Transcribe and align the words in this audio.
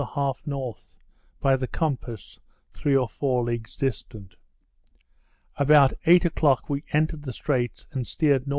1/2 0.01 0.47
N. 0.75 0.81
by 1.41 1.55
the 1.55 1.67
compass, 1.67 2.39
three 2.73 2.95
or 2.95 3.07
four 3.07 3.43
leagues 3.43 3.75
distant. 3.75 4.33
About 5.57 5.93
eight 6.07 6.25
o'clock 6.25 6.67
we 6.67 6.83
entered 6.91 7.21
the 7.21 7.31
straits, 7.31 7.85
and 7.91 8.07
steered 8.07 8.45
N.E. 8.47 8.49